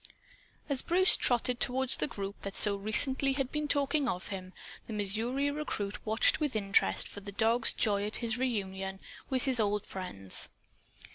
As 0.67 0.81
Bruce 0.81 1.15
trotted 1.15 1.59
toward 1.59 1.91
the 1.91 2.07
group 2.07 2.39
that 2.41 2.55
so 2.55 2.75
recently 2.75 3.33
had 3.33 3.51
been 3.51 3.67
talking 3.67 4.07
of 4.09 4.29
him, 4.29 4.51
the 4.87 4.93
Missouri 4.93 5.51
recruit 5.51 6.03
watched 6.07 6.39
with 6.39 6.55
interest 6.55 7.07
for 7.07 7.19
the 7.19 7.31
dog's 7.31 7.71
joy 7.71 8.07
at 8.07 8.13
this 8.13 8.35
reunion 8.35 8.99
with 9.29 9.45
his 9.45 9.59
old 9.59 9.85
friends. 9.85 10.49